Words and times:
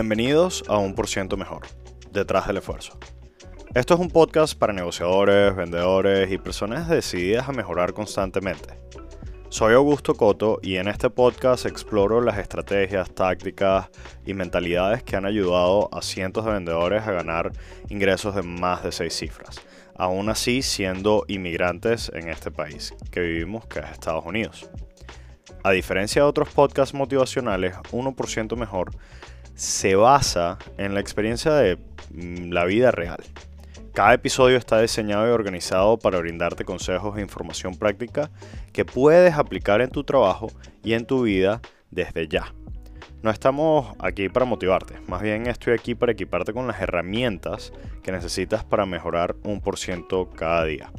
Bienvenidos 0.00 0.62
a 0.68 0.78
Un 0.78 0.94
Por 0.94 1.08
Ciento 1.08 1.36
Mejor, 1.36 1.66
detrás 2.12 2.46
del 2.46 2.58
esfuerzo. 2.58 2.96
Esto 3.74 3.94
es 3.94 4.00
un 4.00 4.12
podcast 4.12 4.56
para 4.56 4.72
negociadores, 4.72 5.56
vendedores 5.56 6.30
y 6.30 6.38
personas 6.38 6.88
decididas 6.88 7.48
a 7.48 7.52
mejorar 7.52 7.94
constantemente. 7.94 8.78
Soy 9.48 9.74
Augusto 9.74 10.14
Coto 10.14 10.60
y 10.62 10.76
en 10.76 10.86
este 10.86 11.10
podcast 11.10 11.66
exploro 11.66 12.20
las 12.20 12.38
estrategias, 12.38 13.12
tácticas 13.12 13.90
y 14.24 14.34
mentalidades 14.34 15.02
que 15.02 15.16
han 15.16 15.26
ayudado 15.26 15.88
a 15.92 16.00
cientos 16.00 16.44
de 16.44 16.52
vendedores 16.52 17.02
a 17.02 17.10
ganar 17.10 17.50
ingresos 17.88 18.36
de 18.36 18.42
más 18.42 18.84
de 18.84 18.92
seis 18.92 19.14
cifras, 19.14 19.60
aún 19.96 20.28
así 20.28 20.62
siendo 20.62 21.24
inmigrantes 21.26 22.08
en 22.14 22.28
este 22.28 22.52
país 22.52 22.94
que 23.10 23.18
vivimos, 23.18 23.66
que 23.66 23.80
es 23.80 23.86
Estados 23.86 24.24
Unidos. 24.24 24.70
A 25.64 25.72
diferencia 25.72 26.22
de 26.22 26.28
otros 26.28 26.50
podcasts 26.50 26.94
motivacionales, 26.94 27.74
1% 27.90 28.56
mejor 28.56 28.92
se 29.58 29.96
basa 29.96 30.56
en 30.76 30.94
la 30.94 31.00
experiencia 31.00 31.52
de 31.52 31.78
mm, 32.12 32.52
la 32.52 32.64
vida 32.64 32.92
real. 32.92 33.18
Cada 33.92 34.14
episodio 34.14 34.56
está 34.56 34.80
diseñado 34.80 35.26
y 35.26 35.30
organizado 35.30 35.98
para 35.98 36.20
brindarte 36.20 36.64
consejos 36.64 37.18
e 37.18 37.22
información 37.22 37.74
práctica 37.74 38.30
que 38.72 38.84
puedes 38.84 39.34
aplicar 39.34 39.80
en 39.80 39.90
tu 39.90 40.04
trabajo 40.04 40.52
y 40.84 40.92
en 40.92 41.06
tu 41.06 41.22
vida 41.22 41.60
desde 41.90 42.28
ya. 42.28 42.54
No 43.24 43.32
estamos 43.32 43.96
aquí 43.98 44.28
para 44.28 44.46
motivarte, 44.46 45.00
más 45.08 45.22
bien 45.22 45.48
estoy 45.48 45.74
aquí 45.74 45.96
para 45.96 46.12
equiparte 46.12 46.52
con 46.52 46.68
las 46.68 46.80
herramientas 46.80 47.72
que 48.04 48.12
necesitas 48.12 48.64
para 48.64 48.86
mejorar 48.86 49.34
un 49.42 49.60
por 49.60 49.76
ciento 49.76 50.30
cada 50.30 50.66
día. 50.66 50.92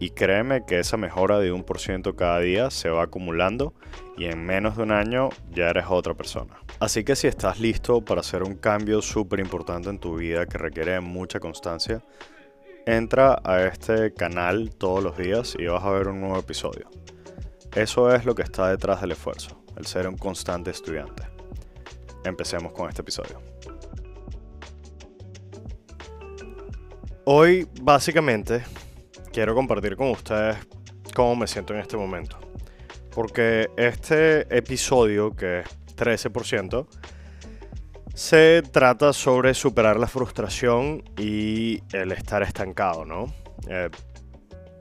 Y 0.00 0.10
créeme 0.10 0.64
que 0.64 0.78
esa 0.78 0.96
mejora 0.96 1.40
de 1.40 1.50
un 1.50 1.64
por 1.64 1.80
ciento 1.80 2.14
cada 2.14 2.38
día 2.38 2.70
se 2.70 2.88
va 2.88 3.02
acumulando 3.02 3.74
y 4.16 4.26
en 4.26 4.44
menos 4.44 4.76
de 4.76 4.84
un 4.84 4.92
año 4.92 5.30
ya 5.50 5.70
eres 5.70 5.86
otra 5.88 6.14
persona. 6.14 6.60
Así 6.78 7.02
que 7.02 7.16
si 7.16 7.26
estás 7.26 7.58
listo 7.58 8.00
para 8.00 8.20
hacer 8.20 8.44
un 8.44 8.54
cambio 8.54 9.02
súper 9.02 9.40
importante 9.40 9.90
en 9.90 9.98
tu 9.98 10.16
vida 10.16 10.46
que 10.46 10.58
requiere 10.58 11.00
mucha 11.00 11.40
constancia, 11.40 12.04
entra 12.86 13.40
a 13.42 13.62
este 13.62 14.14
canal 14.14 14.70
todos 14.76 15.02
los 15.02 15.18
días 15.18 15.56
y 15.58 15.66
vas 15.66 15.82
a 15.82 15.90
ver 15.90 16.08
un 16.08 16.20
nuevo 16.20 16.38
episodio. 16.38 16.88
Eso 17.74 18.14
es 18.14 18.24
lo 18.24 18.34
que 18.34 18.42
está 18.42 18.70
detrás 18.70 19.00
del 19.00 19.12
esfuerzo, 19.12 19.62
el 19.76 19.86
ser 19.86 20.08
un 20.08 20.16
constante 20.16 20.70
estudiante. 20.70 21.24
Empecemos 22.24 22.72
con 22.72 22.88
este 22.88 23.02
episodio. 23.02 23.40
Hoy 27.24 27.68
básicamente 27.82 28.62
quiero 29.38 29.54
compartir 29.54 29.94
con 29.94 30.10
ustedes 30.10 30.56
cómo 31.14 31.36
me 31.36 31.46
siento 31.46 31.72
en 31.72 31.78
este 31.78 31.96
momento. 31.96 32.40
Porque 33.14 33.68
este 33.76 34.52
episodio, 34.52 35.36
que 35.36 35.60
es 35.60 35.66
13%, 35.94 36.88
se 38.14 38.64
trata 38.72 39.12
sobre 39.12 39.54
superar 39.54 39.96
la 40.00 40.08
frustración 40.08 41.04
y 41.16 41.80
el 41.92 42.10
estar 42.10 42.42
estancado, 42.42 43.04
¿no? 43.04 43.32
Eh, 43.68 43.90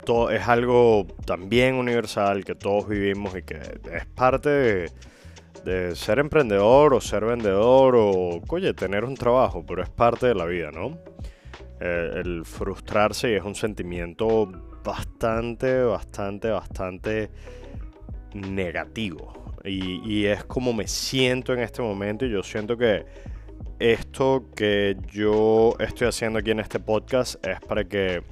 todo, 0.04 0.32
es 0.32 0.48
algo 0.48 1.06
también 1.24 1.76
universal 1.76 2.44
que 2.44 2.56
todos 2.56 2.88
vivimos 2.88 3.38
y 3.38 3.44
que 3.44 3.60
es 3.94 4.08
parte 4.08 4.50
de, 4.50 4.92
de 5.66 5.96
ser 5.96 6.18
emprendedor 6.18 6.96
o 6.96 7.00
ser 7.00 7.26
vendedor 7.26 7.96
o, 7.96 8.42
oye, 8.50 8.74
tener 8.74 9.04
un 9.04 9.14
trabajo, 9.14 9.64
pero 9.68 9.84
es 9.84 9.90
parte 9.90 10.26
de 10.26 10.34
la 10.34 10.46
vida, 10.46 10.72
¿no? 10.72 10.98
Eh, 11.80 12.22
el 12.24 12.44
frustrarse 12.46 13.36
es 13.36 13.44
un 13.44 13.56
sentimiento 13.56 14.50
bastante, 14.84 15.84
bastante, 15.84 16.50
bastante 16.50 17.30
negativo. 18.34 19.34
Y, 19.64 20.26
es 20.26 20.46
como 20.46 20.72
me 20.72 20.88
siento 20.88 21.54
en 21.54 21.60
este 21.60 21.82
momento 21.82 22.26
y 22.26 22.32
yo 22.32 22.42
siento 22.42 22.78
que 22.78 23.06
esto 23.80 24.46
que 24.56 24.96
yo 25.12 25.76
estoy 25.80 26.08
haciendo 26.08 26.40
aquí 26.40 26.52
en 26.52 26.62
este 26.62 26.80
podcast 26.80 27.46
es 27.46 27.60
para 27.60 27.84
que 27.84 28.24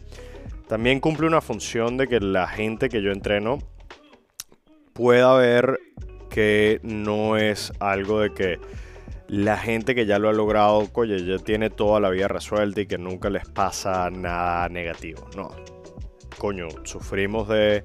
también 0.67 0.99
cumple 0.99 1.27
una 1.27 1.41
función 1.41 1.97
de 1.97 2.07
que 2.07 2.19
la 2.19 2.47
gente 2.47 2.87
que 2.87 3.01
yo 3.01 3.11
entreno 3.11 3.59
pueda 4.93 5.35
ver 5.35 5.77
que 6.29 6.79
no 6.83 7.37
es 7.37 7.73
algo 7.79 8.21
de 8.21 8.33
que 8.33 8.59
la 9.27 9.57
gente 9.57 9.95
que 9.95 10.05
ya 10.05 10.19
lo 10.19 10.29
ha 10.29 10.33
logrado, 10.33 10.87
coño, 10.91 11.15
ya 11.17 11.37
tiene 11.39 11.69
toda 11.69 11.99
la 11.99 12.09
vida 12.09 12.27
resuelta 12.27 12.81
y 12.81 12.85
que 12.85 12.97
nunca 12.97 13.29
les 13.29 13.47
pasa 13.47 14.09
nada 14.09 14.69
negativo. 14.69 15.27
No. 15.35 15.49
Coño, 16.37 16.67
sufrimos 16.83 17.47
de 17.47 17.83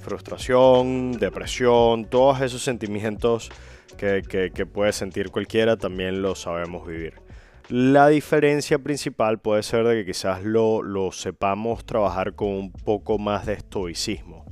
frustración, 0.00 1.12
depresión, 1.12 2.04
todos 2.06 2.40
esos 2.40 2.62
sentimientos 2.62 3.50
que, 3.96 4.66
puede 4.66 4.92
sentir 4.92 5.30
cualquiera, 5.30 5.76
también 5.76 6.22
lo 6.22 6.34
sabemos 6.34 6.86
vivir. 6.86 7.14
La 7.68 8.08
diferencia 8.08 8.78
principal 8.78 9.38
puede 9.38 9.62
ser 9.62 9.86
de 9.86 9.94
que 9.94 10.04
quizás 10.04 10.42
lo, 10.42 10.82
lo 10.82 11.12
sepamos 11.12 11.86
trabajar 11.86 12.34
con 12.34 12.48
un 12.48 12.72
poco 12.72 13.18
más 13.18 13.46
de 13.46 13.54
estoicismo. 13.54 14.44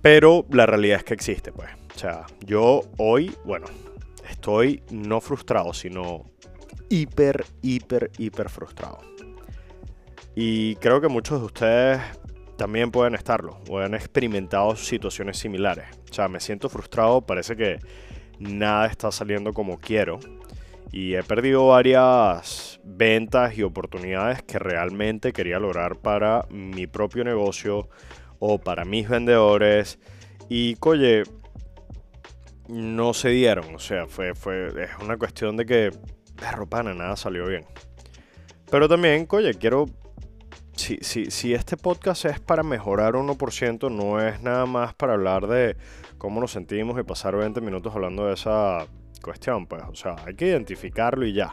Pero 0.00 0.46
la 0.50 0.64
realidad 0.64 0.98
es 0.98 1.04
que 1.04 1.14
existe, 1.14 1.52
pues. 1.52 1.68
O 1.94 1.98
sea, 1.98 2.24
yo 2.46 2.80
hoy, 2.96 3.36
bueno, 3.44 3.66
estoy 4.40 4.82
no 4.90 5.20
frustrado, 5.20 5.74
sino 5.74 6.24
hiper, 6.88 7.44
hiper, 7.60 8.10
hiper 8.16 8.48
frustrado. 8.48 8.98
Y 10.34 10.76
creo 10.76 11.02
que 11.02 11.08
muchos 11.08 11.40
de 11.40 11.46
ustedes 11.46 12.00
también 12.56 12.90
pueden 12.90 13.14
estarlo 13.14 13.60
o 13.68 13.78
han 13.78 13.94
experimentado 13.94 14.76
situaciones 14.76 15.36
similares. 15.36 15.86
O 16.10 16.14
sea, 16.14 16.28
me 16.28 16.40
siento 16.40 16.70
frustrado, 16.70 17.20
parece 17.20 17.54
que 17.54 17.78
nada 18.38 18.86
está 18.86 19.12
saliendo 19.12 19.52
como 19.52 19.78
quiero. 19.78 20.18
Y 20.90 21.14
he 21.14 21.22
perdido 21.22 21.68
varias 21.68 22.80
ventas 22.82 23.56
y 23.58 23.62
oportunidades 23.62 24.42
que 24.42 24.58
realmente 24.58 25.32
quería 25.32 25.58
lograr 25.58 25.96
para 25.96 26.46
mi 26.50 26.86
propio 26.86 27.24
negocio 27.24 27.90
o 28.38 28.58
para 28.58 28.84
mis 28.86 29.08
vendedores. 29.08 29.98
Y, 30.48 30.76
oye, 30.80 31.22
no 32.70 33.14
se 33.14 33.30
dieron. 33.30 33.74
O 33.74 33.78
sea, 33.78 34.06
fue, 34.06 34.34
fue, 34.34 34.68
es 34.68 34.90
una 35.02 35.16
cuestión 35.16 35.56
de 35.56 35.66
que 35.66 35.90
de 36.40 36.52
ropana 36.52 36.94
nada 36.94 37.16
salió 37.16 37.46
bien. 37.46 37.66
Pero 38.70 38.88
también, 38.88 39.26
oye, 39.30 39.54
quiero. 39.54 39.86
Si, 40.76 40.96
si, 41.02 41.30
si 41.30 41.52
este 41.52 41.76
podcast 41.76 42.24
es 42.24 42.40
para 42.40 42.62
mejorar 42.62 43.12
1%, 43.12 43.90
no 43.90 44.18
es 44.18 44.40
nada 44.40 44.64
más 44.64 44.94
para 44.94 45.12
hablar 45.12 45.46
de 45.46 45.76
cómo 46.16 46.40
nos 46.40 46.52
sentimos 46.52 46.98
y 46.98 47.02
pasar 47.02 47.36
20 47.36 47.60
minutos 47.60 47.94
hablando 47.94 48.26
de 48.26 48.34
esa 48.34 48.86
cuestión. 49.22 49.66
Pues, 49.66 49.82
o 49.86 49.94
sea, 49.94 50.16
hay 50.24 50.34
que 50.34 50.46
identificarlo 50.46 51.26
y 51.26 51.34
ya. 51.34 51.52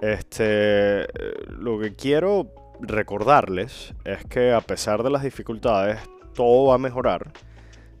Este. 0.00 1.06
Lo 1.50 1.78
que 1.78 1.94
quiero 1.94 2.54
recordarles 2.80 3.94
es 4.04 4.24
que 4.24 4.52
a 4.52 4.60
pesar 4.60 5.02
de 5.02 5.10
las 5.10 5.22
dificultades, 5.22 6.00
todo 6.34 6.68
va 6.68 6.76
a 6.76 6.78
mejorar 6.78 7.32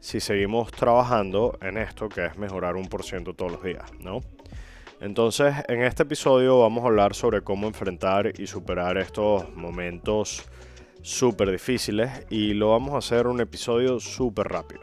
si 0.02 0.18
seguimos 0.18 0.72
trabajando 0.72 1.56
en 1.62 1.78
esto 1.78 2.08
que 2.08 2.26
es 2.26 2.36
mejorar 2.36 2.74
un 2.74 2.88
por 2.88 3.04
ciento 3.04 3.34
todos 3.34 3.52
los 3.52 3.62
días, 3.62 3.84
¿no? 4.00 4.18
Entonces, 5.00 5.54
en 5.68 5.82
este 5.82 6.02
episodio 6.02 6.58
vamos 6.58 6.82
a 6.82 6.88
hablar 6.88 7.14
sobre 7.14 7.42
cómo 7.42 7.68
enfrentar 7.68 8.32
y 8.36 8.48
superar 8.48 8.98
estos 8.98 9.48
momentos 9.54 10.42
súper 11.02 11.52
difíciles 11.52 12.26
y 12.30 12.52
lo 12.52 12.70
vamos 12.70 12.94
a 12.94 12.98
hacer 12.98 13.28
un 13.28 13.40
episodio 13.40 14.00
súper 14.00 14.48
rápido. 14.48 14.82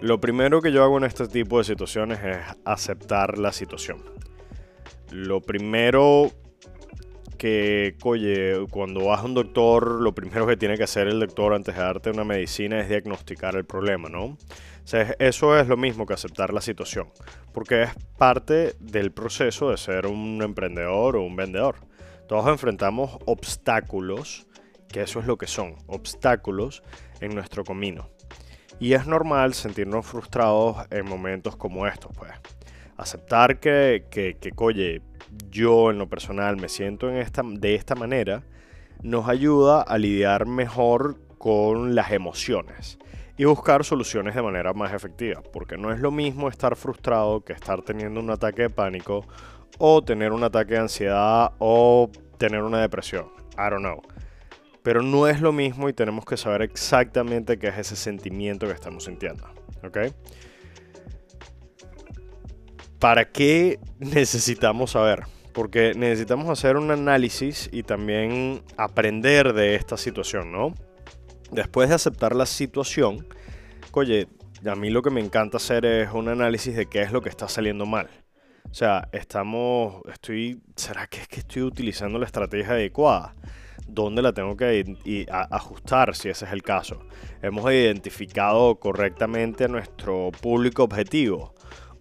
Lo 0.00 0.20
primero 0.20 0.60
que 0.60 0.72
yo 0.72 0.82
hago 0.82 0.98
en 0.98 1.04
este 1.04 1.28
tipo 1.28 1.58
de 1.58 1.64
situaciones 1.64 2.18
es 2.24 2.38
aceptar 2.64 3.38
la 3.38 3.52
situación. 3.52 4.02
Lo 5.12 5.40
primero 5.40 6.32
que, 7.36 7.96
oye, 8.02 8.66
cuando 8.70 9.06
vas 9.06 9.20
a 9.20 9.24
un 9.24 9.34
doctor, 9.34 10.00
lo 10.00 10.14
primero 10.14 10.46
que 10.46 10.56
tiene 10.56 10.76
que 10.76 10.84
hacer 10.84 11.08
el 11.08 11.20
doctor 11.20 11.54
antes 11.54 11.74
de 11.74 11.80
darte 11.80 12.10
una 12.10 12.24
medicina 12.24 12.80
es 12.80 12.88
diagnosticar 12.88 13.56
el 13.56 13.64
problema, 13.64 14.08
¿no? 14.08 14.24
O 14.24 14.38
sea, 14.84 15.14
eso 15.18 15.58
es 15.58 15.66
lo 15.66 15.76
mismo 15.76 16.06
que 16.06 16.14
aceptar 16.14 16.52
la 16.52 16.60
situación, 16.60 17.08
porque 17.52 17.82
es 17.84 17.90
parte 18.18 18.74
del 18.78 19.10
proceso 19.10 19.70
de 19.70 19.76
ser 19.76 20.06
un 20.06 20.40
emprendedor 20.42 21.16
o 21.16 21.22
un 21.22 21.34
vendedor. 21.34 21.76
Todos 22.28 22.46
enfrentamos 22.48 23.18
obstáculos, 23.24 24.46
que 24.88 25.02
eso 25.02 25.20
es 25.20 25.26
lo 25.26 25.38
que 25.38 25.46
son, 25.46 25.74
obstáculos 25.86 26.82
en 27.20 27.34
nuestro 27.34 27.64
camino. 27.64 28.10
Y 28.78 28.92
es 28.92 29.06
normal 29.06 29.54
sentirnos 29.54 30.06
frustrados 30.06 30.76
en 30.90 31.06
momentos 31.06 31.56
como 31.56 31.86
estos, 31.86 32.12
pues. 32.16 32.32
Aceptar 32.96 33.58
que, 33.58 34.04
que, 34.10 34.36
que 34.40 34.50
yo 35.50 35.90
en 35.90 35.98
lo 35.98 36.08
personal 36.08 36.56
me 36.56 36.68
siento 36.68 37.08
en 37.08 37.16
esta, 37.16 37.42
de 37.44 37.74
esta 37.74 37.94
manera, 37.94 38.42
nos 39.02 39.28
ayuda 39.28 39.82
a 39.82 39.98
lidiar 39.98 40.46
mejor 40.46 41.16
con 41.38 41.94
las 41.94 42.12
emociones 42.12 42.98
y 43.36 43.44
buscar 43.44 43.84
soluciones 43.84 44.34
de 44.34 44.42
manera 44.42 44.72
más 44.72 44.94
efectiva, 44.94 45.42
porque 45.52 45.76
no 45.76 45.92
es 45.92 46.00
lo 46.00 46.10
mismo 46.10 46.48
estar 46.48 46.76
frustrado 46.76 47.44
que 47.44 47.52
estar 47.52 47.82
teniendo 47.82 48.20
un 48.20 48.30
ataque 48.30 48.62
de 48.62 48.70
pánico 48.70 49.26
o 49.78 50.02
tener 50.02 50.32
un 50.32 50.42
ataque 50.42 50.74
de 50.74 50.80
ansiedad 50.80 51.52
o 51.58 52.10
tener 52.38 52.62
una 52.62 52.80
depresión. 52.80 53.26
I 53.58 53.70
don't 53.70 53.80
know. 53.80 54.00
Pero 54.82 55.02
no 55.02 55.26
es 55.26 55.40
lo 55.40 55.52
mismo 55.52 55.88
y 55.88 55.92
tenemos 55.92 56.24
que 56.24 56.36
saber 56.36 56.62
exactamente 56.62 57.58
qué 57.58 57.68
es 57.68 57.78
ese 57.78 57.96
sentimiento 57.96 58.66
que 58.66 58.72
estamos 58.72 59.04
sintiendo. 59.04 59.44
¿Ok? 59.84 59.98
¿Para 62.98 63.30
qué 63.30 63.78
necesitamos 63.98 64.92
saber? 64.92 65.24
Porque 65.52 65.92
necesitamos 65.96 66.48
hacer 66.48 66.76
un 66.76 66.90
análisis 66.90 67.68
y 67.72 67.82
también 67.82 68.62
aprender 68.76 69.52
de 69.52 69.74
esta 69.74 69.96
situación, 69.96 70.52
¿no? 70.52 70.74
Después 71.50 71.88
de 71.88 71.94
aceptar 71.94 72.34
la 72.34 72.46
situación, 72.46 73.26
oye, 73.92 74.28
a 74.66 74.74
mí 74.74 74.90
lo 74.90 75.02
que 75.02 75.10
me 75.10 75.20
encanta 75.20 75.58
hacer 75.58 75.84
es 75.86 76.10
un 76.12 76.28
análisis 76.28 76.76
de 76.76 76.86
qué 76.86 77.02
es 77.02 77.12
lo 77.12 77.22
que 77.22 77.28
está 77.28 77.48
saliendo 77.48 77.86
mal. 77.86 78.08
O 78.70 78.74
sea, 78.74 79.08
estamos, 79.12 80.02
estoy, 80.12 80.60
¿será 80.74 81.06
que 81.06 81.20
es 81.20 81.28
que 81.28 81.40
estoy 81.40 81.62
utilizando 81.62 82.18
la 82.18 82.26
estrategia 82.26 82.72
adecuada? 82.72 83.34
¿Dónde 83.86 84.20
la 84.20 84.32
tengo 84.32 84.56
que 84.56 85.26
ajustar 85.30 86.14
si 86.16 86.28
ese 86.28 86.44
es 86.44 86.52
el 86.52 86.62
caso? 86.62 87.00
¿Hemos 87.40 87.70
identificado 87.70 88.74
correctamente 88.80 89.64
a 89.64 89.68
nuestro 89.68 90.32
público 90.42 90.82
objetivo? 90.82 91.54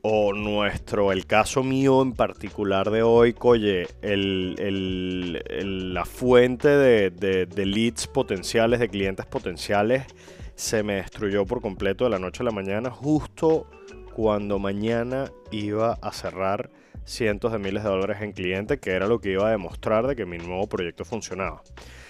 O 0.07 0.33
nuestro, 0.33 1.11
el 1.11 1.25
caso 1.25 1.63
mío 1.63 2.03
en 2.03 2.13
particular 2.13 2.91
de 2.91 3.01
hoy, 3.01 3.35
oye, 3.39 3.87
la 4.03 6.05
fuente 6.05 6.67
de, 6.67 7.09
de, 7.09 7.65
leads 7.65 8.05
potenciales, 8.05 8.79
de 8.79 8.87
clientes 8.87 9.25
potenciales, 9.25 10.05
se 10.53 10.83
me 10.83 10.97
destruyó 10.97 11.47
por 11.47 11.59
completo 11.59 12.03
de 12.03 12.11
la 12.11 12.19
noche 12.19 12.43
a 12.43 12.45
la 12.45 12.51
mañana, 12.51 12.91
justo 12.91 13.67
cuando 14.13 14.59
mañana 14.59 15.31
iba 15.49 15.97
a 15.99 16.11
cerrar 16.11 16.69
cientos 17.03 17.51
de 17.51 17.57
miles 17.57 17.83
de 17.83 17.89
dólares 17.89 18.17
en 18.21 18.31
cliente, 18.31 18.77
que 18.77 18.91
era 18.91 19.07
lo 19.07 19.19
que 19.19 19.31
iba 19.31 19.47
a 19.47 19.51
demostrar 19.51 20.05
de 20.05 20.15
que 20.15 20.27
mi 20.27 20.37
nuevo 20.37 20.67
proyecto 20.67 21.03
funcionaba. 21.03 21.63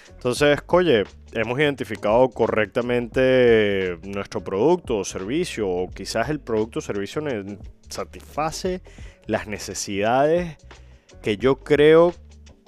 Entonces, 0.09 0.59
oye, 0.67 1.05
hemos 1.31 1.59
identificado 1.59 2.27
correctamente 2.29 3.97
nuestro 4.03 4.43
producto 4.43 4.97
o 4.97 5.05
servicio, 5.05 5.69
o 5.69 5.89
quizás 5.89 6.29
el 6.29 6.41
producto 6.41 6.79
o 6.79 6.81
servicio 6.81 7.21
satisface 7.89 8.81
las 9.25 9.47
necesidades 9.47 10.57
que 11.21 11.37
yo 11.37 11.59
creo 11.59 12.13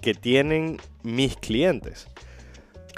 que 0.02 0.14
tienen 0.14 0.78
mis 1.04 1.36
clientes. 1.38 2.08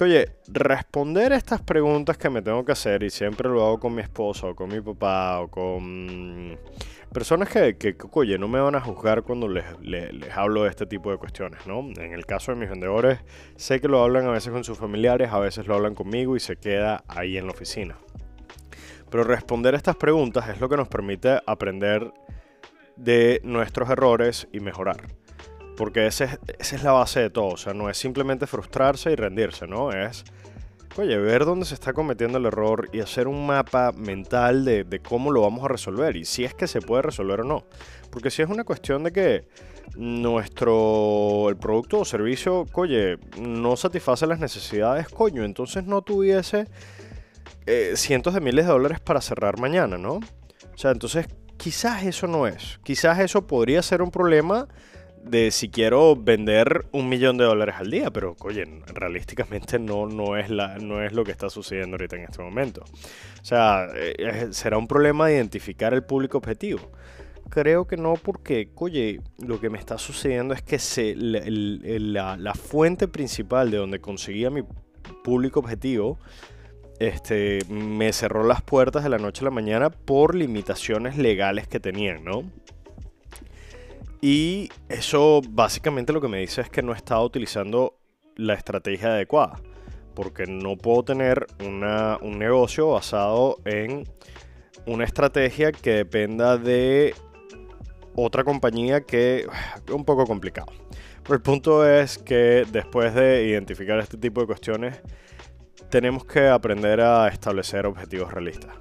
Oye, 0.01 0.29
responder 0.47 1.33
estas 1.33 1.61
preguntas 1.61 2.17
que 2.17 2.29
me 2.29 2.41
tengo 2.41 2.63
que 2.63 2.71
hacer, 2.71 3.03
y 3.03 3.09
siempre 3.09 3.49
lo 3.49 3.65
hago 3.65 3.81
con 3.81 3.93
mi 3.93 4.01
esposa, 4.01 4.47
o 4.47 4.55
con 4.55 4.69
mi 4.69 4.79
papá, 4.79 5.41
o 5.41 5.49
con 5.49 6.57
personas 7.11 7.49
que, 7.49 7.77
que, 7.77 7.97
oye, 8.13 8.37
no 8.37 8.47
me 8.47 8.61
van 8.61 8.75
a 8.75 8.81
juzgar 8.81 9.23
cuando 9.23 9.49
les, 9.49 9.65
les, 9.81 10.31
hablo 10.37 10.63
de 10.63 10.69
este 10.69 10.85
tipo 10.85 11.11
de 11.11 11.17
cuestiones, 11.17 11.67
¿no? 11.67 11.79
En 11.79 12.13
el 12.13 12.25
caso 12.25 12.53
de 12.53 12.59
mis 12.59 12.69
vendedores, 12.69 13.19
sé 13.57 13.81
que 13.81 13.89
lo 13.89 14.01
hablan 14.01 14.25
a 14.27 14.31
veces 14.31 14.53
con 14.53 14.63
sus 14.63 14.77
familiares, 14.77 15.33
a 15.33 15.39
veces 15.39 15.67
lo 15.67 15.75
hablan 15.75 15.95
conmigo 15.95 16.37
y 16.37 16.39
se 16.39 16.55
queda 16.55 17.03
ahí 17.09 17.37
en 17.37 17.47
la 17.47 17.51
oficina. 17.51 17.97
Pero 19.09 19.23
responder 19.23 19.75
estas 19.75 19.95
preguntas 19.95 20.47
es 20.49 20.59
lo 20.59 20.69
que 20.69 20.77
nos 20.77 20.87
permite 20.87 21.39
aprender 21.45 22.13
de 22.95 23.41
nuestros 23.43 23.89
errores 23.89 24.47
y 24.51 24.59
mejorar. 24.59 24.97
Porque 25.77 26.07
esa 26.07 26.37
es 26.59 26.83
la 26.83 26.91
base 26.91 27.21
de 27.21 27.29
todo. 27.29 27.47
O 27.47 27.57
sea, 27.57 27.73
no 27.73 27.89
es 27.89 27.97
simplemente 27.97 28.47
frustrarse 28.47 29.11
y 29.11 29.15
rendirse, 29.15 29.65
¿no? 29.65 29.91
Es, 29.91 30.25
oye, 30.97 31.17
ver 31.17 31.45
dónde 31.45 31.65
se 31.65 31.73
está 31.73 31.93
cometiendo 31.93 32.37
el 32.37 32.45
error 32.45 32.89
y 32.91 32.99
hacer 32.99 33.27
un 33.27 33.47
mapa 33.47 33.91
mental 33.93 34.65
de, 34.65 35.01
cómo 35.01 35.31
lo 35.31 35.41
vamos 35.41 35.63
a 35.63 35.69
resolver 35.69 36.17
y 36.17 36.25
si 36.25 36.43
es 36.43 36.53
que 36.53 36.67
se 36.67 36.81
puede 36.81 37.03
resolver 37.03 37.41
o 37.41 37.43
no. 37.43 37.63
Porque 38.11 38.29
si 38.29 38.41
es 38.41 38.49
una 38.49 38.65
cuestión 38.65 39.03
de 39.03 39.11
que 39.11 39.47
nuestro 39.95 41.49
el 41.49 41.57
producto 41.57 41.99
o 41.99 42.05
servicio, 42.05 42.65
oye, 42.73 43.17
no 43.39 43.77
satisface 43.77 44.27
las 44.27 44.39
necesidades, 44.39 45.07
coño, 45.07 45.43
entonces 45.43 45.85
no 45.85 46.01
tuviese 46.01 46.67
eh, 47.65 47.93
cientos 47.95 48.33
de 48.33 48.41
miles 48.41 48.65
de 48.65 48.71
dólares 48.71 48.99
para 48.99 49.21
cerrar 49.21 49.59
mañana, 49.59 49.97
¿no? 49.97 50.13
O 50.13 50.77
sea, 50.77 50.91
entonces 50.91 51.27
quizás 51.57 52.03
eso 52.03 52.27
no 52.27 52.47
es. 52.47 52.79
Quizás 52.83 53.19
eso 53.19 53.45
podría 53.45 53.81
ser 53.81 54.01
un 54.01 54.11
problema 54.11 54.67
de 55.23 55.51
si 55.51 55.69
quiero 55.69 56.15
vender 56.15 56.85
un 56.91 57.09
millón 57.09 57.37
de 57.37 57.43
dólares 57.43 57.75
al 57.77 57.91
día, 57.91 58.11
pero 58.11 58.35
oye, 58.41 58.65
realísticamente 58.93 59.77
no, 59.79 60.07
no, 60.07 60.37
es 60.37 60.49
la, 60.49 60.77
no 60.77 61.03
es 61.03 61.13
lo 61.13 61.23
que 61.23 61.31
está 61.31 61.49
sucediendo 61.49 61.95
ahorita 61.95 62.15
en 62.15 62.23
este 62.23 62.41
momento. 62.41 62.83
O 63.41 63.45
sea, 63.45 63.87
eh, 63.93 64.47
será 64.51 64.77
un 64.77 64.87
problema 64.87 65.31
identificar 65.31 65.93
el 65.93 66.03
público 66.03 66.37
objetivo. 66.37 66.91
Creo 67.49 67.87
que 67.87 67.97
no, 67.97 68.13
porque, 68.13 68.69
oye, 68.75 69.21
lo 69.39 69.59
que 69.59 69.69
me 69.69 69.79
está 69.79 69.97
sucediendo 69.97 70.53
es 70.53 70.61
que 70.61 70.77
se, 70.77 71.15
la, 71.15 72.37
la 72.37 72.53
fuente 72.53 73.07
principal 73.07 73.71
de 73.71 73.77
donde 73.77 73.99
conseguía 73.99 74.49
mi 74.49 74.63
público 75.23 75.59
objetivo 75.59 76.19
este, 76.99 77.59
me 77.69 78.11
cerró 78.13 78.43
las 78.43 78.61
puertas 78.61 79.03
de 79.03 79.09
la 79.09 79.17
noche 79.17 79.41
a 79.41 79.45
la 79.45 79.51
mañana 79.51 79.89
por 79.89 80.35
limitaciones 80.35 81.17
legales 81.17 81.67
que 81.67 81.79
tenían, 81.79 82.23
¿no? 82.23 82.43
Y 84.21 84.69
eso 84.89 85.41
básicamente 85.49 86.11
lo 86.11 86.19
que 86.19 86.27
me 86.27 86.39
dice 86.39 86.61
es 86.61 86.69
que 86.69 86.81
no 86.81 86.93
estaba 86.93 87.23
utilizando 87.23 87.97
la 88.35 88.53
estrategia 88.53 89.09
adecuada, 89.09 89.61
porque 90.13 90.45
no 90.45 90.75
puedo 90.75 91.03
tener 91.03 91.47
un 91.61 92.37
negocio 92.37 92.89
basado 92.89 93.57
en 93.63 94.03
una 94.85 95.05
estrategia 95.05 95.71
que 95.71 95.91
dependa 95.91 96.57
de 96.57 97.13
otra 98.15 98.43
compañía 98.43 99.01
que 99.01 99.47
es 99.87 99.91
un 99.93 100.03
poco 100.03 100.25
complicado. 100.25 100.71
Pero 101.23 101.35
el 101.35 101.41
punto 101.41 101.87
es 101.87 102.17
que 102.17 102.65
después 102.71 103.13
de 103.13 103.45
identificar 103.45 103.99
este 103.99 104.17
tipo 104.17 104.41
de 104.41 104.47
cuestiones, 104.47 104.99
tenemos 105.89 106.25
que 106.25 106.47
aprender 106.47 107.01
a 107.01 107.27
establecer 107.27 107.85
objetivos 107.85 108.31
realistas. 108.31 108.73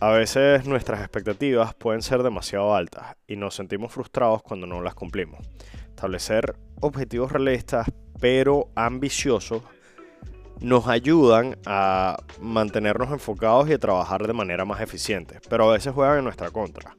A 0.00 0.10
veces 0.10 0.66
nuestras 0.66 1.00
expectativas 1.00 1.74
pueden 1.74 2.02
ser 2.02 2.22
demasiado 2.22 2.74
altas 2.74 3.16
y 3.26 3.36
nos 3.36 3.54
sentimos 3.54 3.92
frustrados 3.92 4.42
cuando 4.42 4.66
no 4.66 4.80
las 4.80 4.94
cumplimos. 4.94 5.40
Establecer 5.88 6.54
objetivos 6.80 7.32
realistas 7.32 7.88
pero 8.20 8.68
ambiciosos 8.74 9.62
nos 10.60 10.88
ayudan 10.88 11.56
a 11.66 12.16
mantenernos 12.40 13.10
enfocados 13.10 13.68
y 13.68 13.74
a 13.74 13.78
trabajar 13.78 14.26
de 14.26 14.32
manera 14.32 14.64
más 14.64 14.80
eficiente, 14.80 15.40
pero 15.48 15.68
a 15.68 15.72
veces 15.72 15.92
juegan 15.92 16.18
en 16.18 16.24
nuestra 16.24 16.50
contra, 16.50 16.96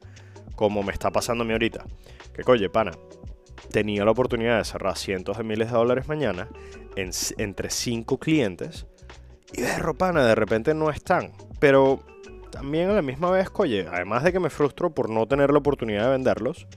como 0.55 0.81
me 0.81 0.93
está 0.93 1.11
pasando 1.11 1.43
a 1.43 1.47
mí 1.47 1.51
ahorita. 1.53 1.85
Que 2.33 2.43
coye, 2.43 2.69
pana, 2.69 2.91
tenía 3.71 4.05
la 4.05 4.11
oportunidad 4.11 4.57
de 4.57 4.63
cerrar 4.63 4.97
cientos 4.97 5.37
de 5.37 5.43
miles 5.43 5.69
de 5.71 5.77
dólares 5.77 6.07
mañana 6.07 6.47
entre 6.95 7.69
cinco 7.69 8.17
clientes 8.17 8.85
y 9.53 9.61
de 9.61 9.77
ropana 9.77 10.25
de 10.25 10.35
repente 10.35 10.73
no 10.73 10.89
están. 10.89 11.31
Pero 11.59 11.99
también 12.51 12.89
a 12.89 12.93
la 12.93 13.01
misma 13.01 13.31
vez, 13.31 13.49
oye, 13.53 13.87
además 13.91 14.23
de 14.23 14.31
que 14.31 14.39
me 14.39 14.49
frustro 14.49 14.93
por 14.93 15.09
no 15.09 15.27
tener 15.27 15.51
la 15.51 15.59
oportunidad 15.59 16.05
de 16.05 16.11
venderlos, 16.11 16.67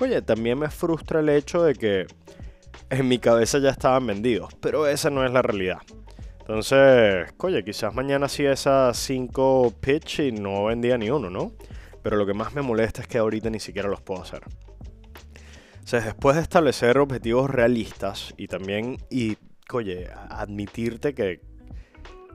oye, 0.00 0.22
también 0.22 0.58
me 0.58 0.70
frustra 0.70 1.20
el 1.20 1.28
hecho 1.28 1.62
de 1.62 1.74
que 1.74 2.06
en 2.90 3.08
mi 3.08 3.18
cabeza 3.18 3.58
ya 3.58 3.70
estaban 3.70 4.06
vendidos, 4.06 4.54
pero 4.60 4.86
esa 4.86 5.10
no 5.10 5.24
es 5.24 5.32
la 5.32 5.42
realidad. 5.42 5.78
Entonces, 6.40 7.32
oye, 7.38 7.64
quizás 7.64 7.94
mañana 7.94 8.28
sí 8.28 8.44
esas 8.44 8.96
5 8.96 9.74
pitch 9.80 10.20
y 10.20 10.32
no 10.32 10.64
vendía 10.64 10.98
ni 10.98 11.08
uno, 11.10 11.30
¿no? 11.30 11.52
Pero 12.02 12.16
lo 12.16 12.26
que 12.26 12.34
más 12.34 12.54
me 12.54 12.62
molesta 12.62 13.02
es 13.02 13.08
que 13.08 13.18
ahorita 13.18 13.50
ni 13.50 13.60
siquiera 13.60 13.88
los 13.88 14.00
puedo 14.00 14.22
hacer. 14.22 14.42
O 15.92 15.96
después 15.96 16.36
de 16.36 16.42
establecer 16.42 16.98
objetivos 16.98 17.50
realistas 17.50 18.32
y 18.36 18.46
también, 18.46 18.98
y, 19.10 19.36
oye, 19.72 20.08
admitirte 20.28 21.14
que, 21.14 21.40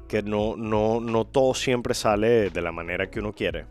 que 0.07 0.21
no, 0.21 0.55
no, 0.55 0.99
no 0.99 1.25
todo 1.25 1.53
siempre 1.53 1.93
sale 1.93 2.49
de 2.49 2.61
la 2.61 2.71
manera 2.71 3.09
que 3.09 3.19
uno 3.19 3.33
quiere. 3.33 3.65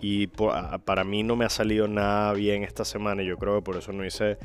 Y 0.00 0.28
para 0.28 1.04
mí 1.04 1.22
no 1.22 1.36
me 1.36 1.44
ha 1.44 1.50
salido 1.50 1.86
nada 1.86 2.32
bien 2.32 2.62
esta 2.62 2.84
semana 2.84 3.22
y 3.22 3.26
yo 3.26 3.36
creo 3.36 3.56
que 3.56 3.62
por 3.62 3.76
eso 3.76 3.92
no 3.92 4.04
hice 4.04 4.38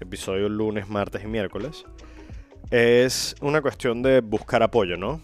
episodios 0.00 0.50
lunes, 0.50 0.88
martes 0.88 1.22
y 1.24 1.26
miércoles. 1.26 1.84
Es 2.70 3.34
una 3.42 3.60
cuestión 3.60 4.02
de 4.02 4.20
buscar 4.22 4.62
apoyo, 4.62 4.96
¿no? 4.96 5.20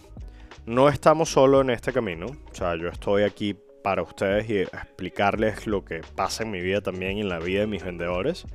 No 0.67 0.89
estamos 0.89 1.29
solo 1.29 1.61
en 1.61 1.71
este 1.71 1.91
camino. 1.91 2.27
O 2.51 2.55
sea, 2.55 2.75
yo 2.75 2.89
estoy 2.89 3.23
aquí 3.23 3.55
para 3.83 4.03
ustedes 4.03 4.49
y 4.49 4.59
explicarles 4.59 5.65
lo 5.65 5.83
que 5.83 6.01
pasa 6.15 6.43
en 6.43 6.51
mi 6.51 6.61
vida 6.61 6.81
también 6.81 7.17
y 7.17 7.21
en 7.21 7.29
la 7.29 7.39
vida 7.39 7.61
de 7.61 7.67
mis 7.67 7.83
vendedores 7.83 8.45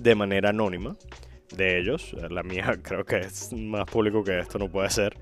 de 0.00 0.14
manera 0.14 0.50
anónima 0.50 0.96
de 1.56 1.78
ellos. 1.78 2.14
La 2.30 2.42
mía 2.42 2.78
creo 2.82 3.04
que 3.04 3.18
es 3.20 3.52
más 3.52 3.86
público 3.86 4.22
que 4.22 4.38
esto 4.38 4.58
no 4.58 4.68
puede 4.68 4.90
ser. 4.90 5.16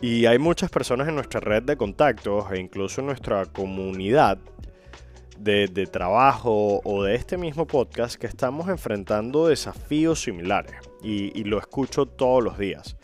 Y 0.00 0.24
hay 0.24 0.38
muchas 0.38 0.70
personas 0.70 1.08
en 1.08 1.14
nuestra 1.14 1.40
red 1.40 1.62
de 1.62 1.76
contactos 1.76 2.50
e 2.52 2.58
incluso 2.58 3.02
en 3.02 3.08
nuestra 3.08 3.44
comunidad 3.46 4.38
de, 5.38 5.68
trabajo 5.90 6.80
o 6.84 7.02
de 7.02 7.14
este 7.14 7.36
mismo 7.36 7.66
podcast 7.66 8.16
que 8.16 8.26
estamos 8.26 8.68
enfrentando 8.68 9.48
desafíos 9.48 10.22
similares 10.22 10.74
y, 11.02 11.38
y, 11.38 11.44
lo 11.44 11.58
escucho 11.58 12.06
todos 12.06 12.42
los 12.42 12.58
días. 12.58 12.96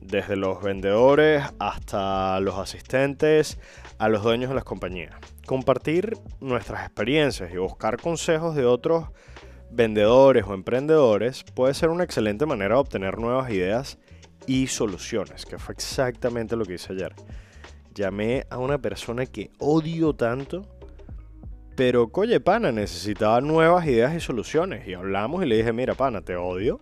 Desde 0.00 0.34
los 0.34 0.62
vendedores 0.62 1.44
hasta 1.58 2.40
los 2.40 2.58
asistentes, 2.58 3.58
a 3.98 4.08
los 4.08 4.22
dueños 4.22 4.48
de 4.48 4.54
las 4.54 4.64
compañías. 4.64 5.14
Compartir 5.46 6.16
nuestras 6.40 6.84
experiencias 6.84 7.52
y 7.52 7.58
buscar 7.58 8.00
consejos 8.00 8.56
de 8.56 8.64
otros 8.64 9.08
vendedores 9.70 10.44
o 10.46 10.54
emprendedores 10.54 11.44
puede 11.54 11.74
ser 11.74 11.90
una 11.90 12.04
excelente 12.04 12.46
manera 12.46 12.74
de 12.74 12.80
obtener 12.80 13.18
nuevas 13.18 13.50
ideas 13.50 13.98
y 14.46 14.66
soluciones, 14.66 15.44
que 15.46 15.58
fue 15.58 15.74
exactamente 15.74 16.56
lo 16.56 16.64
que 16.64 16.74
hice 16.74 16.92
ayer. 16.92 17.14
Llamé 17.94 18.46
a 18.50 18.58
una 18.58 18.78
persona 18.78 19.26
que 19.26 19.50
odio 19.58 20.14
tanto, 20.14 20.66
Pero, 21.76 22.08
coye, 22.08 22.40
pana, 22.40 22.72
necesitaba 22.72 23.40
nuevas 23.40 23.86
ideas 23.86 24.14
y 24.14 24.20
soluciones. 24.20 24.86
Y 24.86 24.92
hablamos 24.92 25.42
y 25.42 25.46
le 25.46 25.56
dije, 25.56 25.72
mira, 25.72 25.94
pana, 25.94 26.20
te 26.20 26.36
odio. 26.36 26.78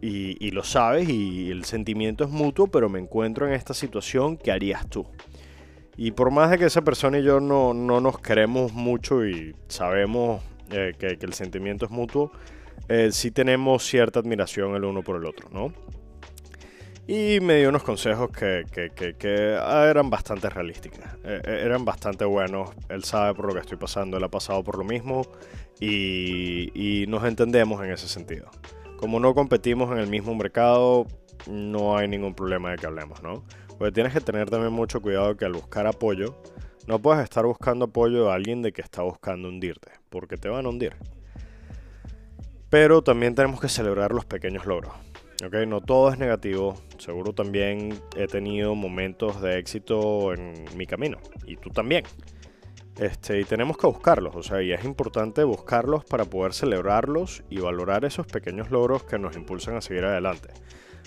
Y, 0.00 0.50
lo 0.50 0.64
sabes 0.64 1.08
y 1.08 1.50
el 1.50 1.64
sentimiento 1.64 2.24
es 2.24 2.30
mutuo, 2.30 2.66
pero 2.68 2.88
me 2.88 2.98
encuentro 2.98 3.46
en 3.46 3.52
esta 3.52 3.74
situación, 3.74 4.36
¿qué 4.36 4.50
harías 4.50 4.88
tú? 4.88 5.06
Y 5.96 6.12
por 6.12 6.30
más 6.30 6.50
de 6.50 6.58
que 6.58 6.64
esa 6.66 6.82
persona 6.82 7.18
y 7.18 7.24
yo 7.24 7.40
no, 7.40 7.74
nos 7.74 8.18
queremos 8.20 8.72
mucho 8.72 9.26
y 9.26 9.56
sabemos 9.66 10.42
eh, 10.70 10.92
que, 10.96 11.18
el 11.20 11.32
sentimiento 11.32 11.86
es 11.86 11.90
mutuo, 11.90 12.30
eh, 12.88 13.10
sí 13.10 13.32
tenemos 13.32 13.84
cierta 13.84 14.20
admiración 14.20 14.76
el 14.76 14.84
uno 14.84 15.02
por 15.02 15.16
el 15.16 15.26
otro, 15.26 15.48
¿no? 15.50 15.72
Y 17.10 17.40
me 17.40 17.56
dio 17.56 17.70
unos 17.70 17.84
consejos 17.84 18.30
que, 18.30 18.66
eran 19.24 20.10
bastante 20.10 20.50
realísticos, 20.50 21.00
eh, 21.24 21.40
eran 21.64 21.86
bastante 21.86 22.26
buenos. 22.26 22.68
Él 22.90 23.02
sabe 23.02 23.34
por 23.34 23.46
lo 23.46 23.54
que 23.54 23.60
estoy 23.60 23.78
pasando, 23.78 24.18
él 24.18 24.24
ha 24.24 24.28
pasado 24.28 24.62
por 24.62 24.76
lo 24.76 24.84
mismo 24.84 25.22
y, 25.80 26.70
y 26.74 27.06
nos 27.06 27.24
entendemos 27.24 27.82
en 27.82 27.92
ese 27.92 28.08
sentido. 28.08 28.50
Como 28.98 29.20
no 29.20 29.34
competimos 29.34 29.90
en 29.90 29.98
el 29.98 30.06
mismo 30.06 30.34
mercado, 30.34 31.06
no 31.46 31.96
hay 31.96 32.08
ningún 32.08 32.34
problema 32.34 32.72
de 32.72 32.76
que 32.76 32.84
hablemos, 32.84 33.22
¿no? 33.22 33.42
Porque 33.78 33.92
tienes 33.92 34.12
que 34.12 34.20
tener 34.20 34.50
también 34.50 34.74
mucho 34.74 35.00
cuidado 35.00 35.34
que 35.34 35.46
al 35.46 35.54
buscar 35.54 35.86
apoyo, 35.86 36.42
no 36.86 36.98
puedes 36.98 37.24
estar 37.24 37.46
buscando 37.46 37.86
apoyo 37.86 38.26
de 38.26 38.32
alguien 38.32 38.60
de 38.60 38.72
que 38.72 38.82
está 38.82 39.00
buscando 39.00 39.48
hundirte, 39.48 39.92
porque 40.10 40.36
te 40.36 40.50
van 40.50 40.66
a 40.66 40.68
hundir. 40.68 40.94
Pero 42.68 43.00
también 43.00 43.34
tenemos 43.34 43.62
que 43.62 43.70
celebrar 43.70 44.12
los 44.12 44.26
pequeños 44.26 44.66
logros. 44.66 44.92
¿Ok? 45.44 45.54
No 45.66 45.80
todo 45.80 46.10
es 46.10 46.18
negativo. 46.18 46.74
Seguro 46.98 47.32
también 47.32 48.00
he 48.16 48.26
tenido 48.26 48.74
momentos 48.74 49.40
de 49.40 49.58
éxito 49.58 50.32
en 50.34 50.64
mi 50.76 50.86
camino. 50.86 51.18
Y 51.46 51.56
tú 51.56 51.70
también. 51.70 52.04
Este, 52.98 53.40
y 53.40 53.44
tenemos 53.44 53.78
que 53.78 53.86
buscarlos, 53.86 54.34
o 54.34 54.42
sea, 54.42 54.60
y 54.60 54.72
es 54.72 54.84
importante 54.84 55.44
buscarlos 55.44 56.04
para 56.04 56.24
poder 56.24 56.52
celebrarlos 56.52 57.44
y 57.48 57.60
valorar 57.60 58.04
esos 58.04 58.26
pequeños 58.26 58.72
logros 58.72 59.04
que 59.04 59.20
nos 59.20 59.36
impulsan 59.36 59.76
a 59.76 59.80
seguir 59.80 60.04
adelante. 60.04 60.48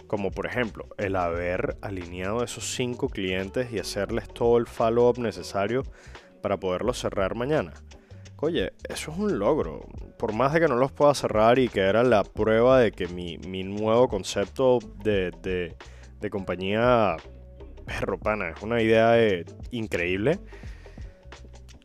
Como 0.07 0.31
por 0.31 0.45
ejemplo, 0.45 0.87
el 0.97 1.17
haber 1.17 1.75
alineado 1.81 2.45
esos 2.45 2.73
cinco 2.75 3.09
clientes 3.09 3.73
y 3.73 3.79
hacerles 3.79 4.29
todo 4.29 4.57
el 4.57 4.67
follow-up 4.67 5.19
necesario 5.19 5.83
para 6.41 6.57
poderlos 6.57 6.97
cerrar 6.97 7.35
mañana. 7.35 7.73
Oye, 8.41 8.73
eso 8.89 9.11
es 9.11 9.17
un 9.17 9.39
logro. 9.39 9.87
Por 10.17 10.33
más 10.33 10.53
de 10.53 10.59
que 10.59 10.67
no 10.67 10.75
los 10.75 10.91
pueda 10.91 11.13
cerrar 11.13 11.59
y 11.59 11.69
que 11.69 11.81
era 11.81 12.03
la 12.03 12.23
prueba 12.23 12.79
de 12.79 12.91
que 12.91 13.07
mi, 13.07 13.37
nuevo 13.37 14.09
concepto 14.09 14.79
de, 15.03 15.31
de, 16.19 16.29
compañía 16.29 17.17
perro 17.85 18.19
pana 18.19 18.49
es 18.49 18.61
una 18.61 18.81
idea 18.81 19.19
eh, 19.19 19.43
increíble 19.71 20.39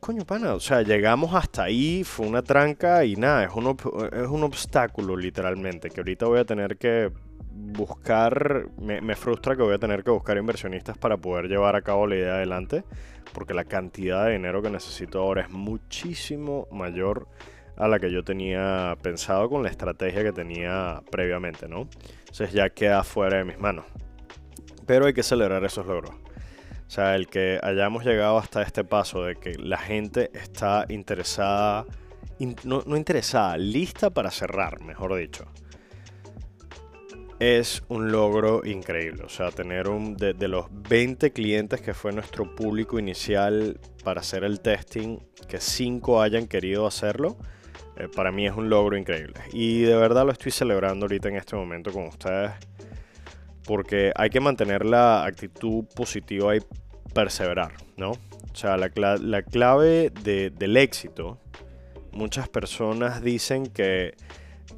coño, 0.06 0.24
pana, 0.24 0.54
o 0.54 0.60
sea, 0.60 0.82
llegamos 0.82 1.34
hasta 1.34 1.64
ahí, 1.64 2.04
fue 2.04 2.28
una 2.28 2.40
tranca 2.40 3.04
y 3.04 3.16
nada, 3.16 3.42
es 3.42 3.50
un, 3.52 3.76
es 4.12 4.28
un 4.28 4.44
obstáculo 4.44 5.16
literalmente, 5.16 5.90
que 5.90 5.98
ahorita 5.98 6.26
voy 6.26 6.38
a 6.38 6.44
tener 6.44 6.76
que 6.76 7.10
buscar, 7.56 8.68
me, 8.78 9.16
frustra 9.16 9.56
que 9.56 9.62
voy 9.62 9.74
a 9.74 9.78
tener 9.78 10.04
que 10.04 10.10
buscar 10.10 10.36
inversionistas 10.36 10.98
para 10.98 11.16
poder 11.16 11.48
llevar 11.48 11.74
a 11.76 11.82
cabo 11.82 12.06
la 12.06 12.16
idea 12.16 12.34
adelante, 12.34 12.84
porque 13.32 13.54
la 13.54 13.64
cantidad 13.64 14.26
de 14.26 14.32
dinero 14.32 14.62
que 14.62 14.70
necesito 14.70 15.20
ahora 15.20 15.42
es 15.42 15.50
muchísimo 15.50 16.68
mayor 16.70 17.28
a 17.76 17.88
la 17.88 17.98
que 17.98 18.10
yo 18.10 18.24
tenía 18.24 18.96
pensado 19.02 19.48
con 19.48 19.62
la 19.62 19.68
estrategia 19.68 20.22
que 20.22 20.32
tenía 20.32 21.02
previamente, 21.10 21.68
¿no? 21.68 21.88
Entonces 22.20 22.52
ya 22.52 22.70
queda 22.70 23.04
fuera 23.04 23.38
de 23.38 23.44
mis 23.44 23.58
manos. 23.58 23.84
Pero 24.86 25.06
hay 25.06 25.12
que 25.12 25.22
celebrar 25.22 25.64
esos 25.64 25.86
logros. 25.86 26.14
O 26.86 26.90
sea, 26.90 27.16
el 27.16 27.26
que 27.26 27.58
hayamos 27.62 28.04
llegado 28.04 28.38
hasta 28.38 28.62
este 28.62 28.84
paso 28.84 29.24
de 29.24 29.36
que 29.36 29.54
la 29.58 29.78
gente 29.78 30.30
está 30.34 30.86
interesada, 30.88 31.84
no, 32.64 32.96
interesada, 32.96 33.56
lista 33.58 34.10
para 34.10 34.30
cerrar, 34.30 34.80
mejor 34.82 35.14
dicho. 35.16 35.46
Es 37.38 37.82
un 37.88 38.10
logro 38.10 38.64
increíble. 38.64 39.22
O 39.24 39.28
sea, 39.28 39.50
tener 39.50 39.88
un 39.88 40.16
de, 40.16 40.34
los 40.48 40.66
20 40.70 41.32
clientes 41.32 41.80
que 41.80 41.92
fue 41.92 42.12
nuestro 42.12 42.54
público 42.54 42.98
inicial 42.98 43.78
para 44.04 44.20
hacer 44.20 44.44
el 44.44 44.60
testing, 44.60 45.18
que 45.48 45.60
5 45.60 46.22
hayan 46.22 46.46
querido 46.46 46.86
hacerlo, 46.86 47.36
eh, 47.96 48.08
para 48.14 48.32
mí 48.32 48.46
es 48.46 48.54
un 48.54 48.70
logro 48.70 48.96
increíble. 48.96 49.40
Y 49.52 49.82
de 49.82 49.96
verdad 49.96 50.24
lo 50.24 50.32
estoy 50.32 50.52
celebrando 50.52 51.04
ahorita 51.04 51.28
en 51.28 51.36
este 51.36 51.56
momento 51.56 51.92
con 51.92 52.04
ustedes 52.04 52.52
porque 53.66 54.12
hay 54.14 54.30
que 54.30 54.40
mantener 54.40 54.86
la 54.86 55.24
actitud 55.24 55.84
positiva 55.94 56.56
y 56.56 56.60
perseverar, 57.12 57.72
¿no? 57.96 58.12
O 58.12 58.56
sea, 58.58 58.78
la, 58.78 59.42
clave 59.42 60.10
del 60.10 60.76
éxito, 60.78 61.38
muchas 62.12 62.48
personas 62.48 63.22
dicen 63.22 63.66
que 63.66 64.14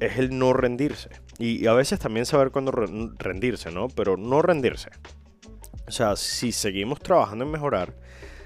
es 0.01 0.17
el 0.17 0.37
no 0.37 0.51
rendirse. 0.51 1.09
Y, 1.39 1.65
a 1.67 1.73
veces 1.73 1.99
también 1.99 2.25
saber 2.25 2.51
cuándo 2.51 2.71
rendirse, 2.71 3.71
¿no? 3.71 3.87
Pero 3.87 4.17
no 4.17 4.41
rendirse. 4.41 4.89
O 5.87 5.91
sea, 5.91 6.15
si 6.17 6.51
seguimos 6.51 6.99
trabajando 6.99 7.45
en 7.45 7.51
mejorar, 7.51 7.95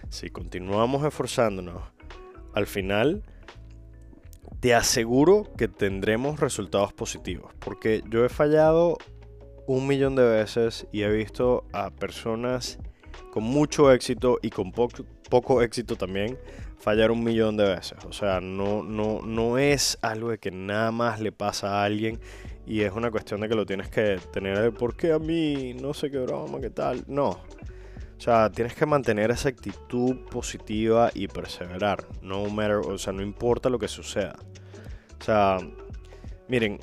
si 0.09 0.29
continuamos 0.29 1.03
esforzándonos, 1.03 1.81
al 2.53 2.67
final 2.67 3.23
te 4.59 4.75
aseguro 4.75 5.51
que 5.57 5.67
tendremos 5.67 6.39
resultados 6.39 6.93
positivos. 6.93 7.51
Porque 7.59 8.03
yo 8.09 8.23
he 8.23 8.29
fallado 8.29 8.97
un 9.65 9.87
millón 9.87 10.15
de 10.15 10.23
veces 10.23 10.87
y 10.91 11.01
he 11.01 11.09
visto 11.09 11.65
a 11.73 11.89
personas 11.89 12.77
con 13.31 13.43
mucho 13.43 13.91
éxito 13.91 14.37
y 14.41 14.51
con 14.51 14.71
poco, 14.71 15.03
poco 15.29 15.61
éxito 15.63 15.95
también 15.95 16.37
fallar 16.77 17.11
un 17.11 17.23
millón 17.23 17.57
de 17.57 17.63
veces. 17.63 17.97
O 18.05 18.13
sea, 18.13 18.39
no, 18.39 18.83
no, 18.83 19.21
no 19.21 19.57
es 19.57 19.97
algo 20.01 20.37
que 20.37 20.51
nada 20.51 20.91
más 20.91 21.19
le 21.19 21.31
pasa 21.31 21.81
a 21.81 21.85
alguien 21.85 22.19
y 22.65 22.81
es 22.81 22.91
una 22.93 23.11
cuestión 23.11 23.41
de 23.41 23.49
que 23.49 23.55
lo 23.55 23.65
tienes 23.65 23.89
que 23.89 24.19
tener 24.31 24.73
¿por 24.73 24.95
qué 24.95 25.11
a 25.11 25.19
mí? 25.19 25.73
No 25.73 25.93
sé 25.93 26.09
qué 26.09 26.19
broma, 26.19 26.59
qué 26.59 26.69
tal. 26.69 27.03
No. 27.07 27.29
O 27.29 28.21
sea, 28.25 28.49
tienes 28.49 28.73
que 28.73 28.85
mantener 28.85 29.31
esa 29.31 29.49
actitud 29.49 30.25
positiva 30.31 31.11
y 31.13 31.27
perseverar. 31.27 32.05
No 32.21 32.45
matter, 32.45 32.77
o 32.77 32.97
sea, 32.97 33.11
no 33.11 33.21
importa 33.21 33.69
lo 33.69 33.79
que 33.79 33.89
suceda. 33.89 34.35
O 35.19 35.23
sea, 35.23 35.57
miren, 36.47 36.79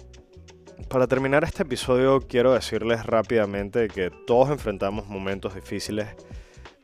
para 0.89 1.07
terminar 1.07 1.45
este 1.45 1.63
episodio 1.63 2.21
quiero 2.21 2.53
decirles 2.53 3.07
rápidamente 3.07 3.89
que 3.89 4.11
todos 4.27 4.51
enfrentamos 4.51 5.07
momentos 5.07 5.55
difíciles. 5.55 6.09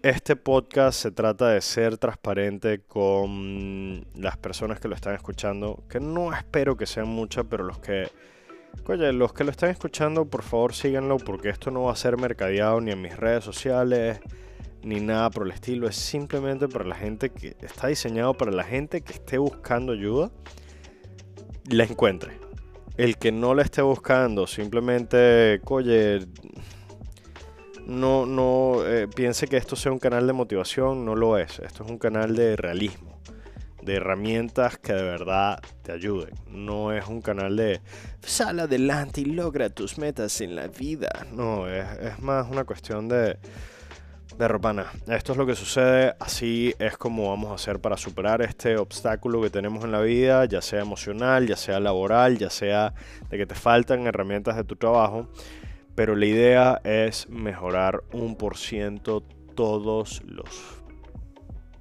Este 0.02 0.36
podcast 0.36 1.00
se 1.00 1.10
trata 1.10 1.48
de 1.48 1.60
ser 1.60 1.98
transparente 1.98 2.80
con 2.80 4.06
las 4.14 4.36
personas 4.36 4.78
que 4.78 4.88
lo 4.88 4.94
están 4.94 5.14
escuchando, 5.14 5.82
que 5.88 5.98
no 5.98 6.32
espero 6.32 6.76
que 6.76 6.86
sean 6.86 7.08
muchas, 7.08 7.46
pero 7.50 7.64
los 7.64 7.78
que, 7.78 8.08
oye, 8.86 9.12
los 9.12 9.32
que 9.32 9.44
lo 9.44 9.50
están 9.50 9.70
escuchando, 9.70 10.24
por 10.26 10.42
favor 10.42 10.74
síganlo 10.74 11.18
porque 11.18 11.48
esto 11.48 11.70
no 11.70 11.84
va 11.84 11.92
a 11.92 11.96
ser 11.96 12.16
mercadeado 12.16 12.80
ni 12.80 12.92
en 12.92 13.02
mis 13.02 13.16
redes 13.16 13.44
sociales 13.44 14.20
ni 14.82 15.00
nada 15.00 15.30
por 15.30 15.46
el 15.46 15.52
estilo, 15.52 15.88
es 15.88 15.96
simplemente 15.96 16.68
para 16.68 16.84
la 16.84 16.94
gente 16.94 17.30
que 17.30 17.56
está 17.60 17.88
diseñado 17.88 18.34
para 18.34 18.52
la 18.52 18.62
gente 18.62 19.00
que 19.00 19.14
esté 19.14 19.36
buscando 19.36 19.92
ayuda, 19.92 20.30
la 21.68 21.84
encuentre. 21.84 22.38
El 22.96 23.18
que 23.18 23.32
no 23.32 23.52
la 23.54 23.62
esté 23.62 23.82
buscando, 23.82 24.46
simplemente, 24.46 25.60
oye, 25.64 26.20
no, 27.84 28.26
no 28.26 28.86
eh, 28.86 29.08
piense 29.08 29.48
que 29.48 29.56
esto 29.56 29.76
sea 29.76 29.90
un 29.92 29.98
canal 29.98 30.26
de 30.26 30.32
motivación, 30.32 31.04
no 31.04 31.14
lo 31.16 31.36
es. 31.36 31.58
Esto 31.58 31.84
es 31.84 31.90
un 31.90 31.98
canal 31.98 32.36
de 32.36 32.56
realismo, 32.56 33.15
de 33.86 33.94
herramientas 33.94 34.76
que 34.76 34.92
de 34.92 35.02
verdad 35.02 35.60
te 35.82 35.92
ayuden. 35.92 36.34
No 36.48 36.92
es 36.92 37.06
un 37.06 37.22
canal 37.22 37.56
de 37.56 37.80
sal 38.20 38.60
adelante 38.60 39.22
y 39.22 39.26
logra 39.26 39.70
tus 39.70 39.96
metas 39.96 40.42
en 40.42 40.54
la 40.54 40.66
vida. 40.66 41.26
No, 41.32 41.66
es 41.66 42.18
más 42.18 42.46
una 42.50 42.64
cuestión 42.64 43.08
de 43.08 43.38
de 44.38 44.48
Ropana, 44.48 44.86
esto 45.06 45.32
es 45.32 45.38
lo 45.38 45.46
que 45.46 45.54
sucede, 45.54 46.14
así 46.20 46.74
es 46.78 46.98
como 46.98 47.30
vamos 47.30 47.50
a 47.50 47.54
hacer 47.54 47.80
para 47.80 47.96
superar 47.96 48.42
este 48.42 48.76
obstáculo 48.76 49.40
que 49.40 49.48
tenemos 49.48 49.82
en 49.84 49.92
la 49.92 50.00
vida, 50.00 50.44
ya 50.44 50.60
sea 50.60 50.82
emocional, 50.82 51.46
ya 51.46 51.56
sea 51.56 51.80
laboral, 51.80 52.36
ya 52.36 52.50
sea 52.50 52.92
de 53.30 53.38
que 53.38 53.46
te 53.46 53.54
faltan 53.54 54.06
herramientas 54.06 54.56
de 54.56 54.64
tu 54.64 54.76
trabajo, 54.76 55.28
pero 55.94 56.14
la 56.16 56.26
idea 56.26 56.80
es 56.84 57.30
mejorar 57.30 58.02
un 58.12 58.36
por 58.36 58.58
ciento 58.58 59.22
todos 59.54 60.22
los, 60.26 60.82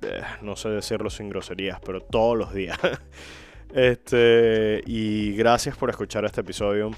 eh, 0.05 0.21
no 0.41 0.55
sé 0.55 0.69
decirlo 0.69 1.09
sin 1.09 1.29
groserías, 1.29 1.79
pero 1.83 2.01
todos 2.01 2.37
los 2.37 2.53
días. 2.53 2.77
este, 3.73 4.81
y 4.85 5.35
gracias 5.35 5.75
por 5.77 5.89
escuchar 5.89 6.25
este 6.25 6.41
episodio, 6.41 6.91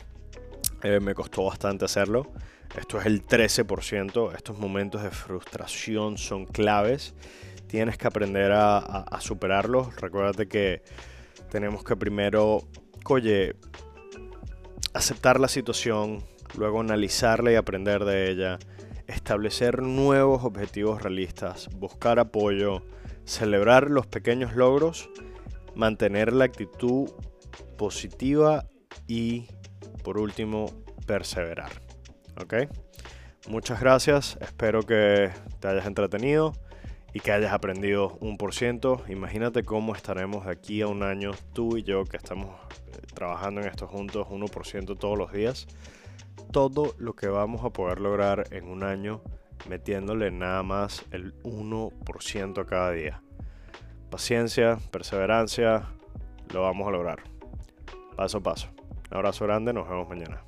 eh, 0.83 0.99
me 0.99 1.13
costó 1.15 1.45
bastante 1.45 1.85
hacerlo. 1.85 2.31
Esto 2.75 2.99
es 2.99 3.05
el 3.05 3.25
13%. 3.25 4.35
Estos 4.35 4.59
momentos 4.59 5.01
de 5.01 5.09
frustración 5.09 6.17
son 6.17 6.45
claves. 6.45 7.15
Tienes 7.67 7.97
que 7.97 8.07
aprender 8.07 8.51
a, 8.53 9.05
superarlos. 9.19 9.95
Recuérdate 9.95 10.47
que 10.47 10.83
tenemos 11.49 11.83
que 11.83 11.95
primero, 11.95 12.67
oye, 13.05 13.55
aceptar 14.93 15.39
la 15.39 15.47
situación, 15.47 16.23
luego 16.57 16.79
analizarla 16.79 17.51
y 17.51 17.55
aprender 17.55 18.05
de 18.05 18.29
ella, 18.29 18.59
establecer 19.07 19.81
nuevos 19.81 20.43
objetivos 20.43 21.01
realistas, 21.01 21.69
buscar 21.75 22.19
apoyo, 22.19 22.83
celebrar 23.25 23.89
los 23.89 24.07
pequeños 24.07 24.55
logros 24.55 25.09
mantener 25.77 26.33
la 26.33 26.45
actitud 26.45 27.09
positiva 27.77 28.65
y, 29.07 29.47
por 30.03 30.17
último, 30.17 30.65
perseverar. 31.05 31.69
¿Ok? 32.41 32.55
Muchas 33.47 33.79
gracias, 33.79 34.37
espero 34.41 34.83
que 34.83 35.29
te 35.59 35.67
hayas 35.67 35.85
entretenido 35.85 36.53
y 37.13 37.19
que 37.19 37.31
hayas 37.31 37.53
aprendido 37.53 38.17
un 38.19 38.37
por 38.37 38.53
ciento. 38.53 39.03
Imagínate 39.07 39.63
cómo 39.63 39.95
estaremos 39.95 40.45
de 40.45 40.51
aquí 40.51 40.81
a 40.81 40.87
un 40.87 41.03
año, 41.03 41.31
tú 41.53 41.77
y 41.77 41.83
yo 41.83 42.03
que 42.03 42.17
estamos 42.17 42.49
eh, 42.49 43.05
trabajando 43.13 43.61
en 43.61 43.67
esto 43.67 43.87
juntos, 43.87 44.27
1% 44.27 44.97
todos 44.97 45.17
los 45.17 45.31
días. 45.31 45.67
Todo 46.51 46.95
lo 46.97 47.13
que 47.13 47.27
vamos 47.27 47.63
a 47.63 47.69
poder 47.69 47.99
lograr 47.99 48.47
en 48.51 48.67
un 48.67 48.83
año 48.83 49.21
metiéndole 49.67 50.31
nada 50.31 50.63
más 50.63 51.05
el 51.11 51.33
1% 51.43 52.65
cada 52.65 52.91
día. 52.91 53.21
Paciencia, 54.09 54.77
perseverancia, 54.91 55.89
lo 56.53 56.61
vamos 56.61 56.87
a 56.87 56.91
lograr. 56.91 57.19
Paso 58.15 58.37
a 58.37 58.41
paso. 58.41 58.69
Un 59.11 59.17
abrazo 59.17 59.45
grande, 59.45 59.73
nos 59.73 59.87
vemos 59.87 60.07
mañana. 60.07 60.46